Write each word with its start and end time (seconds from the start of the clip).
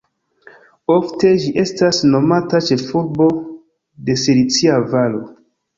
Ofte 0.93 1.33
ĝi 1.43 1.51
estas 1.65 2.01
nomata 2.15 2.63
"ĉefurbo 2.71 3.31
de 4.09 4.19
Silicia 4.27 4.85
Valo. 4.93 5.27